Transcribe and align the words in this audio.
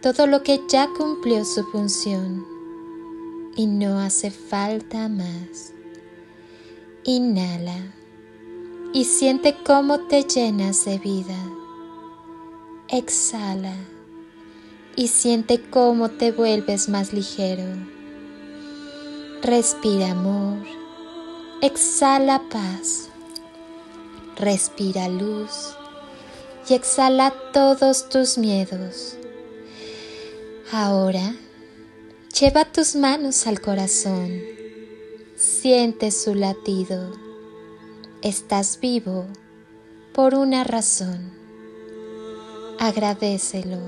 todo 0.00 0.28
lo 0.28 0.44
que 0.44 0.62
ya 0.68 0.88
cumplió 0.96 1.44
su 1.44 1.64
función 1.64 2.46
y 3.56 3.66
no 3.66 3.98
hace 3.98 4.30
falta 4.30 5.08
más. 5.08 5.72
Inhala 7.02 7.94
y 8.92 9.04
siente 9.04 9.56
cómo 9.64 10.06
te 10.06 10.22
llenas 10.22 10.84
de 10.84 10.98
vida. 10.98 11.36
Exhala 12.86 13.74
y 14.94 15.08
siente 15.08 15.60
cómo 15.68 16.10
te 16.10 16.30
vuelves 16.30 16.88
más 16.88 17.12
ligero. 17.12 17.64
Respira 19.42 20.12
amor. 20.12 20.58
Exhala 21.60 22.40
paz. 22.50 23.10
Respira 24.36 25.08
luz 25.08 25.74
y 26.68 26.74
exhala 26.74 27.34
todos 27.52 28.08
tus 28.08 28.38
miedos 28.38 29.17
Ahora, 30.70 31.34
lleva 32.38 32.66
tus 32.66 32.94
manos 32.94 33.46
al 33.46 33.62
corazón. 33.62 34.42
Siente 35.34 36.10
su 36.10 36.34
latido. 36.34 37.10
Estás 38.20 38.78
vivo 38.78 39.24
por 40.12 40.34
una 40.34 40.64
razón. 40.64 41.32
Agradecelo. 42.78 43.78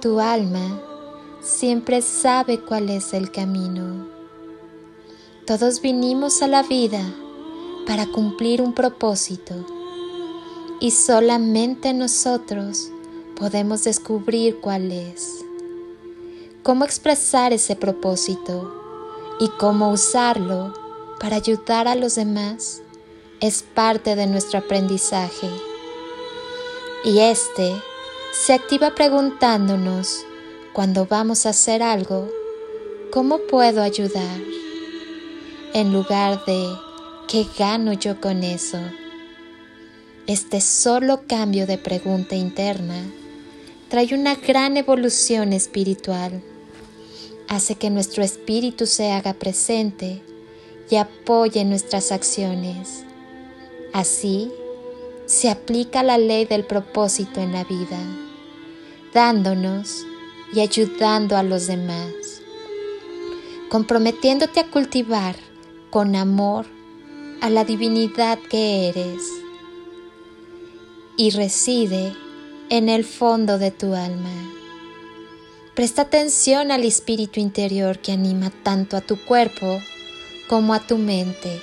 Tu 0.00 0.18
alma 0.18 0.82
siempre 1.40 2.02
sabe 2.02 2.58
cuál 2.60 2.90
es 2.90 3.14
el 3.14 3.30
camino. 3.30 4.08
Todos 5.46 5.80
vinimos 5.82 6.42
a 6.42 6.48
la 6.48 6.64
vida 6.64 7.14
para 7.86 8.06
cumplir 8.06 8.60
un 8.60 8.72
propósito 8.72 9.54
y 10.80 10.90
solamente 10.90 11.94
nosotros 11.94 12.90
podemos 13.42 13.82
descubrir 13.82 14.60
cuál 14.60 14.92
es, 14.92 15.44
cómo 16.62 16.84
expresar 16.84 17.52
ese 17.52 17.74
propósito 17.74 18.72
y 19.40 19.48
cómo 19.58 19.90
usarlo 19.90 20.72
para 21.18 21.34
ayudar 21.34 21.88
a 21.88 21.96
los 21.96 22.14
demás 22.14 22.82
es 23.40 23.64
parte 23.64 24.14
de 24.14 24.28
nuestro 24.28 24.60
aprendizaje. 24.60 25.48
Y 27.04 27.18
este 27.18 27.74
se 28.32 28.52
activa 28.52 28.94
preguntándonos 28.94 30.24
cuando 30.72 31.06
vamos 31.06 31.44
a 31.44 31.48
hacer 31.48 31.82
algo, 31.82 32.28
¿cómo 33.10 33.38
puedo 33.50 33.82
ayudar? 33.82 34.38
En 35.74 35.92
lugar 35.92 36.44
de, 36.44 36.64
¿qué 37.26 37.44
gano 37.58 37.92
yo 37.92 38.20
con 38.20 38.44
eso? 38.44 38.78
Este 40.28 40.60
solo 40.60 41.22
cambio 41.26 41.66
de 41.66 41.76
pregunta 41.76 42.36
interna 42.36 43.02
trae 43.92 44.14
una 44.14 44.36
gran 44.36 44.78
evolución 44.78 45.52
espiritual. 45.52 46.42
Hace 47.46 47.74
que 47.74 47.90
nuestro 47.90 48.22
espíritu 48.22 48.86
se 48.86 49.10
haga 49.10 49.34
presente 49.34 50.22
y 50.88 50.96
apoye 50.96 51.62
nuestras 51.66 52.10
acciones. 52.10 53.04
Así, 53.92 54.50
se 55.26 55.50
aplica 55.50 56.02
la 56.02 56.16
ley 56.16 56.46
del 56.46 56.64
propósito 56.64 57.42
en 57.42 57.52
la 57.52 57.64
vida, 57.64 57.98
dándonos 59.12 60.06
y 60.54 60.60
ayudando 60.60 61.36
a 61.36 61.42
los 61.42 61.66
demás, 61.66 62.40
comprometiéndote 63.68 64.60
a 64.60 64.70
cultivar 64.70 65.36
con 65.90 66.16
amor 66.16 66.64
a 67.42 67.50
la 67.50 67.66
divinidad 67.66 68.38
que 68.38 68.88
eres 68.88 69.20
y 71.18 71.28
reside 71.28 72.14
en 72.72 72.88
el 72.88 73.04
fondo 73.04 73.58
de 73.58 73.70
tu 73.70 73.92
alma. 73.94 74.32
Presta 75.74 76.02
atención 76.02 76.70
al 76.70 76.84
espíritu 76.84 77.38
interior 77.38 77.98
que 77.98 78.12
anima 78.12 78.50
tanto 78.62 78.96
a 78.96 79.02
tu 79.02 79.22
cuerpo 79.22 79.78
como 80.48 80.72
a 80.72 80.80
tu 80.80 80.96
mente. 80.96 81.60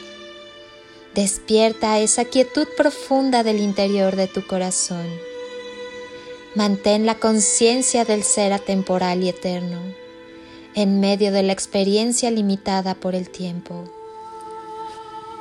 Despierta 1.15 1.97
esa 1.97 2.25
quietud 2.25 2.67
profunda 2.77 3.41
del 3.41 3.59
interior 3.59 4.15
de 4.15 4.27
tu 4.27 4.45
corazón. 4.45 5.07
Mantén 6.53 7.07
la 7.07 7.15
conciencia 7.15 8.05
del 8.05 8.21
ser 8.21 8.53
atemporal 8.53 9.23
y 9.23 9.29
eterno 9.29 9.79
en 10.75 10.99
medio 10.99 11.31
de 11.31 11.41
la 11.41 11.53
experiencia 11.53 12.29
limitada 12.29 12.93
por 12.93 13.15
el 13.15 13.31
tiempo. 13.31 13.85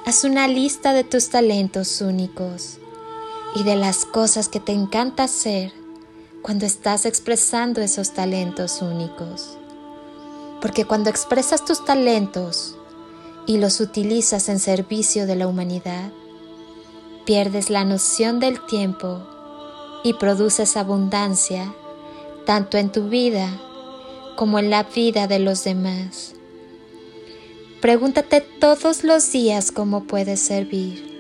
Haz 0.07 0.25
una 0.25 0.49
lista 0.49 0.95
de 0.95 1.05
tus 1.05 1.29
talentos 1.29 2.01
únicos 2.01 2.79
y 3.59 3.65
de 3.65 3.75
las 3.75 4.05
cosas 4.05 4.49
que 4.49 4.61
te 4.61 4.71
encanta 4.71 5.25
hacer 5.25 5.73
cuando 6.43 6.65
estás 6.65 7.07
expresando 7.07 7.81
esos 7.81 8.13
talentos 8.13 8.81
únicos. 8.83 9.59
Porque 10.61 10.85
cuando 10.85 11.11
expresas 11.11 11.65
tus 11.65 11.85
talentos 11.85 12.77
y 13.47 13.59
los 13.59 13.81
utilizas 13.81 14.49
en 14.49 14.61
servicio 14.61 15.27
de 15.27 15.35
la 15.35 15.49
humanidad, 15.49 16.13
pierdes 17.27 17.69
la 17.69 17.85
noción 17.85 18.39
del 18.39 18.65
tiempo 18.67 19.27
y 20.05 20.15
produces 20.15 20.77
abundancia 20.77 21.75
tanto 22.47 22.79
en 22.79 22.93
tu 22.93 23.09
vida 23.09 23.51
como 24.37 24.61
en 24.61 24.71
la 24.71 24.85
vida 24.85 25.27
de 25.27 25.41
los 25.41 25.65
demás. 25.65 26.35
Pregúntate 27.81 28.41
todos 28.41 29.03
los 29.03 29.33
días 29.33 29.73
cómo 29.73 30.05
puedes 30.05 30.39
servir 30.39 31.18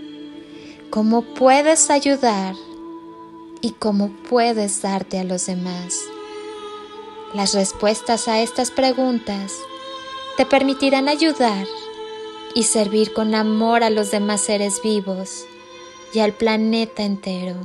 cómo 0.90 1.22
puedes 1.22 1.90
ayudar 1.90 2.54
y 3.60 3.72
cómo 3.72 4.10
puedes 4.28 4.80
darte 4.80 5.18
a 5.18 5.24
los 5.24 5.46
demás. 5.46 6.04
Las 7.34 7.52
respuestas 7.52 8.26
a 8.26 8.40
estas 8.40 8.70
preguntas 8.70 9.54
te 10.36 10.46
permitirán 10.46 11.08
ayudar 11.08 11.66
y 12.54 12.62
servir 12.62 13.12
con 13.12 13.34
amor 13.34 13.82
a 13.82 13.90
los 13.90 14.10
demás 14.10 14.40
seres 14.40 14.80
vivos 14.82 15.44
y 16.14 16.20
al 16.20 16.32
planeta 16.32 17.02
entero. 17.02 17.56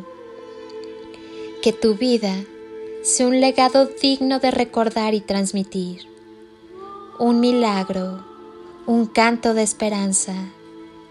Que 1.62 1.72
tu 1.72 1.96
vida 1.96 2.36
sea 3.04 3.28
un 3.28 3.40
legado 3.40 3.86
digno 3.86 4.40
de 4.40 4.52
recordar 4.52 5.14
y 5.14 5.22
transmitir, 5.22 6.08
un 7.20 7.40
milagro, 7.40 8.26
un 8.86 9.06
canto 9.06 9.54
de 9.54 9.64
esperanza, 9.64 10.36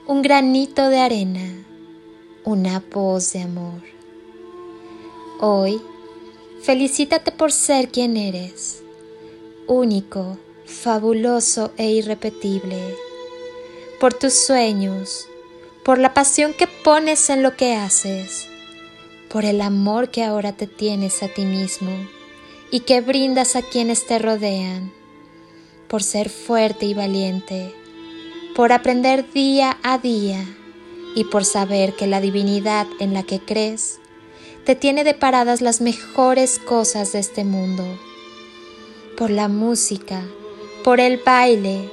un 0.07 0.21
granito 0.21 0.91
de 0.91 0.99
arena 0.99 1.72
una 2.45 2.83
voz 2.93 3.33
de 3.33 3.43
amor. 3.43 3.81
Hoy, 5.41 5.81
felicítate 6.63 7.31
por 7.31 7.53
ser 7.53 7.89
quien 7.89 8.17
eres, 8.17 8.83
único, 9.69 10.39
fabuloso 10.67 11.73
e 11.77 11.91
irrepetible, 11.93 12.97
por 14.01 14.15
tus 14.15 14.35
sueños, 14.35 15.29
por 15.85 15.99
la 15.99 16.15
pasión 16.15 16.53
que 16.53 16.67
pones 16.67 17.31
en 17.31 17.43
lo 17.43 17.57
que 17.57 17.77
haces, 17.77 18.49
por 19.31 19.45
el 19.45 19.61
amor 19.61 20.11
que 20.11 20.25
ahora 20.25 20.53
te 20.53 20.67
tienes 20.67 21.23
a 21.23 21.29
ti 21.29 21.45
mismo 21.45 21.91
y 22.73 22.81
que 22.81 23.01
brindas 23.01 23.55
a 23.55 23.63
quienes 23.63 24.07
te 24.07 24.19
rodean, 24.19 24.93
por 25.87 26.03
ser 26.03 26.29
fuerte 26.29 26.87
y 26.87 26.95
valiente, 26.95 27.73
por 28.57 28.73
aprender 28.73 29.33
día 29.33 29.79
a 29.85 29.99
día 29.99 30.45
y 31.15 31.25
por 31.25 31.45
saber 31.45 31.95
que 31.95 32.07
la 32.07 32.21
divinidad 32.21 32.87
en 32.99 33.15
la 33.15 33.23
que 33.23 33.41
crees 33.41 33.99
te 34.65 34.77
tiene 34.77 35.05
deparadas 35.05 35.61
las 35.61 35.81
mejores 35.81 36.59
cosas 36.59 37.13
de 37.13 37.19
este 37.19 37.45
mundo. 37.45 37.85
Por 39.17 39.31
la 39.31 39.49
música, 39.49 40.23
por 40.85 41.01
el 41.01 41.21
baile, 41.25 41.91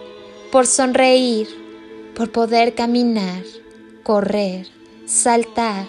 por 0.52 0.68
sonreír, 0.68 1.48
por 2.16 2.32
poder 2.32 2.76
caminar, 2.76 3.44
correr, 4.04 4.68
saltar, 5.06 5.86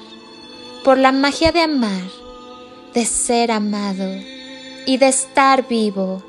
por 0.84 0.98
la 0.98 1.12
magia 1.12 1.52
de 1.52 1.60
amar, 1.60 2.08
de 2.94 3.04
ser 3.04 3.50
amado 3.50 4.10
y 4.86 4.96
de 4.96 5.08
estar 5.08 5.68
vivo. 5.68 6.22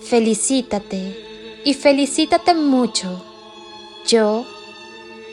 Felicítate 0.00 1.16
y 1.64 1.74
felicítate 1.74 2.54
mucho. 2.54 3.24
Yo 4.06 4.46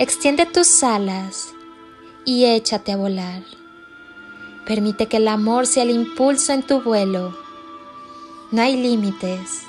Extiende 0.00 0.46
tus 0.46 0.82
alas 0.82 1.52
y 2.24 2.46
échate 2.46 2.92
a 2.92 2.96
volar. 2.96 3.42
Permite 4.64 5.08
que 5.08 5.18
el 5.18 5.28
amor 5.28 5.66
sea 5.66 5.82
el 5.82 5.90
impulso 5.90 6.54
en 6.54 6.62
tu 6.62 6.80
vuelo. 6.80 7.36
No 8.50 8.62
hay 8.62 8.78
límites 8.78 9.60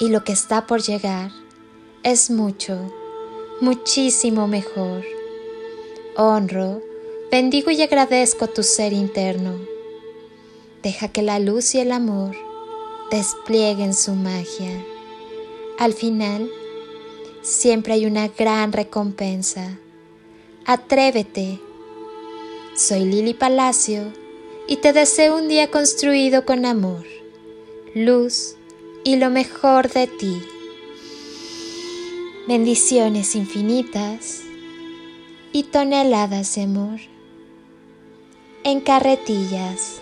y 0.00 0.08
lo 0.08 0.24
que 0.24 0.32
está 0.32 0.66
por 0.66 0.82
llegar 0.82 1.30
es 2.02 2.28
mucho, 2.28 2.92
muchísimo 3.60 4.48
mejor. 4.48 5.04
Honro, 6.16 6.82
bendigo 7.30 7.70
y 7.70 7.82
agradezco 7.82 8.48
tu 8.48 8.64
ser 8.64 8.92
interno. 8.92 9.60
Deja 10.82 11.06
que 11.06 11.22
la 11.22 11.38
luz 11.38 11.72
y 11.76 11.78
el 11.78 11.92
amor 11.92 12.34
desplieguen 13.12 13.94
su 13.94 14.16
magia. 14.16 14.84
Al 15.78 15.92
final, 15.92 16.50
siempre 17.46 17.94
hay 17.94 18.06
una 18.06 18.26
gran 18.26 18.72
recompensa. 18.72 19.78
Atrévete. 20.64 21.60
Soy 22.74 23.04
Lili 23.04 23.34
Palacio 23.34 24.12
y 24.66 24.78
te 24.78 24.92
deseo 24.92 25.36
un 25.36 25.48
día 25.48 25.70
construido 25.70 26.44
con 26.44 26.66
amor, 26.66 27.06
luz 27.94 28.56
y 29.04 29.16
lo 29.16 29.30
mejor 29.30 29.90
de 29.92 30.08
ti. 30.08 30.42
Bendiciones 32.48 33.36
infinitas 33.36 34.42
y 35.52 35.62
toneladas 35.62 36.56
de 36.56 36.62
amor 36.62 36.98
en 38.64 38.80
carretillas. 38.80 40.00